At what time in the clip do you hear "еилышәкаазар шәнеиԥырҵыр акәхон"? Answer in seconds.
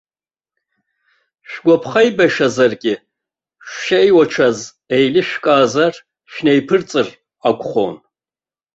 4.95-7.95